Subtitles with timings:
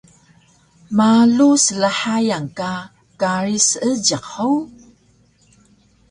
[0.97, 2.71] Malu slhayan ka
[3.19, 4.65] kari Seejiq hug?